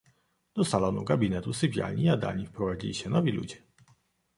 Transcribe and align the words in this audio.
Do 0.59 0.65
salonu, 0.69 1.03
gabinetu, 1.11 1.53
sypialni, 1.53 2.03
jadalni 2.05 2.45
wprowadzili 2.47 2.93
się 2.93 3.09
nowi 3.09 3.31
ludzie. 3.31 3.63